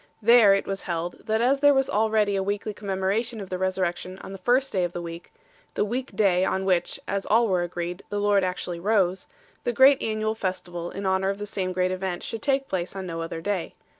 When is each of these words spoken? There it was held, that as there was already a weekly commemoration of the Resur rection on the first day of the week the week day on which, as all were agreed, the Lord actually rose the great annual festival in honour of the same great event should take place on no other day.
There 0.19 0.55
it 0.55 0.65
was 0.65 0.81
held, 0.81 1.27
that 1.27 1.41
as 1.41 1.59
there 1.59 1.75
was 1.75 1.87
already 1.87 2.35
a 2.35 2.41
weekly 2.41 2.73
commemoration 2.73 3.39
of 3.39 3.51
the 3.51 3.57
Resur 3.59 3.83
rection 3.83 4.17
on 4.23 4.31
the 4.31 4.39
first 4.39 4.73
day 4.73 4.83
of 4.83 4.93
the 4.93 5.01
week 5.03 5.31
the 5.75 5.85
week 5.85 6.15
day 6.15 6.43
on 6.43 6.65
which, 6.65 6.99
as 7.07 7.27
all 7.27 7.47
were 7.47 7.61
agreed, 7.61 8.01
the 8.09 8.19
Lord 8.19 8.43
actually 8.43 8.79
rose 8.79 9.27
the 9.63 9.71
great 9.71 10.01
annual 10.01 10.33
festival 10.33 10.89
in 10.89 11.05
honour 11.05 11.29
of 11.29 11.37
the 11.37 11.45
same 11.45 11.71
great 11.71 11.91
event 11.91 12.23
should 12.23 12.41
take 12.41 12.67
place 12.67 12.95
on 12.95 13.05
no 13.05 13.21
other 13.21 13.41
day. 13.41 13.75